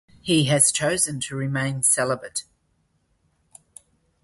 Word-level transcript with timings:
He 0.23 0.45
has 0.45 0.71
chosen 0.71 1.19
to 1.19 1.35
remain 1.35 1.83
celibate. 1.83 2.43